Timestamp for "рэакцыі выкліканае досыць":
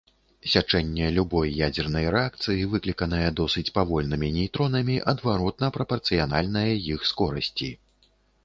2.15-3.65